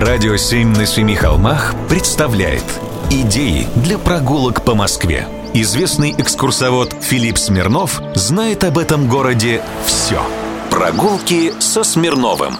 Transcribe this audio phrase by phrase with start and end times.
[0.00, 2.62] Радио «Семь на семи холмах» представляет
[3.10, 10.22] Идеи для прогулок по Москве Известный экскурсовод Филипп Смирнов знает об этом городе все
[10.70, 12.54] Прогулки со Смирновым.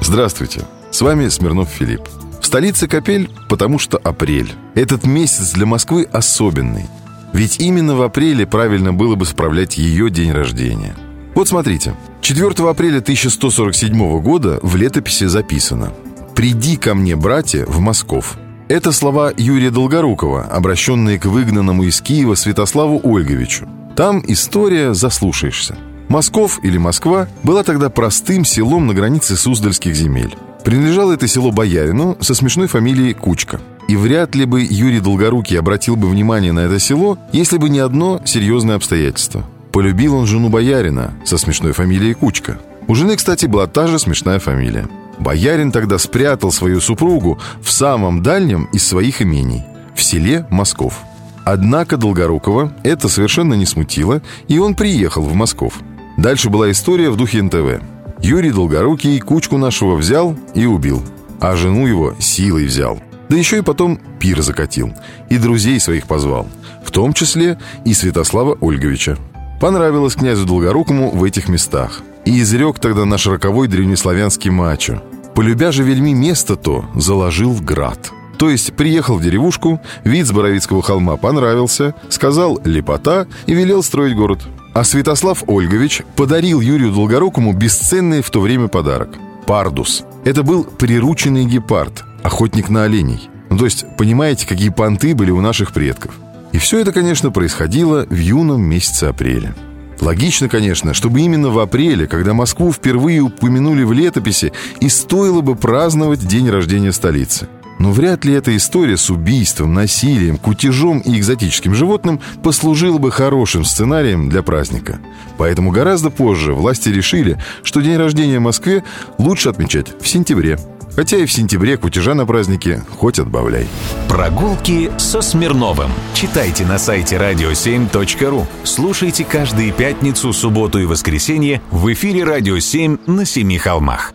[0.00, 2.02] Здравствуйте, с вами Смирнов Филипп.
[2.40, 4.52] В столице Капель, потому что апрель.
[4.74, 6.86] Этот месяц для Москвы особенный.
[7.32, 10.96] Ведь именно в апреле правильно было бы справлять ее день рождения.
[11.36, 15.92] Вот смотрите, 4 апреля 1147 года в летописи записано
[16.38, 18.38] «Приди ко мне, братья, в Москов».
[18.68, 23.66] Это слова Юрия Долгорукова, обращенные к выгнанному из Киева Святославу Ольговичу.
[23.96, 25.76] Там история заслушаешься.
[26.08, 30.36] Москов или Москва была тогда простым селом на границе Суздальских земель.
[30.62, 33.60] Принадлежало это село боярину со смешной фамилией Кучка.
[33.88, 37.80] И вряд ли бы Юрий Долгорукий обратил бы внимание на это село, если бы не
[37.80, 39.44] одно серьезное обстоятельство.
[39.72, 42.60] Полюбил он жену боярина со смешной фамилией Кучка.
[42.86, 44.86] У жены, кстати, была та же смешная фамилия.
[45.20, 51.00] Боярин тогда спрятал свою супругу в самом дальнем из своих имений, в селе Москов.
[51.44, 55.80] Однако Долгорукова это совершенно не смутило, и он приехал в Москов.
[56.16, 57.82] Дальше была история в духе НТВ.
[58.20, 61.02] Юрий Долгорукий кучку нашего взял и убил,
[61.40, 63.00] а жену его силой взял.
[63.28, 64.92] Да еще и потом пир закатил,
[65.30, 66.48] и друзей своих позвал,
[66.84, 69.16] в том числе и Святослава Ольговича.
[69.60, 72.02] Понравилось князю Долгорукому в этих местах.
[72.28, 75.02] И изрек тогда наш роковой древнеславянский мачо.
[75.34, 78.10] Полюбя же вельми место то, заложил в град.
[78.36, 84.14] То есть приехал в деревушку, вид с Боровицкого холма понравился, сказал «лепота» и велел строить
[84.14, 84.40] город.
[84.74, 89.08] А Святослав Ольгович подарил Юрию Долгорукому бесценный в то время подарок–
[89.46, 90.04] пардус.
[90.26, 93.30] Это был прирученный гепард, охотник на оленей.
[93.48, 96.12] Ну, то есть, понимаете, какие понты были у наших предков.
[96.52, 99.54] И все это, конечно, происходило в юном месяце апреля.
[100.00, 105.56] Логично, конечно, чтобы именно в апреле, когда Москву впервые упомянули в летописи, и стоило бы
[105.56, 107.48] праздновать день рождения столицы.
[107.78, 113.64] Но вряд ли эта история с убийством, насилием, кутежом и экзотическим животным послужила бы хорошим
[113.64, 114.98] сценарием для праздника.
[115.36, 118.82] Поэтому гораздо позже власти решили, что день рождения в Москве
[119.18, 120.58] лучше отмечать в сентябре.
[120.98, 123.68] Хотя и в сентябре кутежа на празднике хоть отбавляй.
[124.08, 125.92] Прогулки со Смирновым.
[126.12, 128.44] Читайте на сайте radio7.ru.
[128.64, 134.12] Слушайте каждые пятницу, субботу и воскресенье в эфире «Радио 7» на Семи холмах.